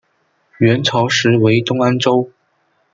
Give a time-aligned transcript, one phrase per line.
[0.57, 2.31] 元朝时为东安州。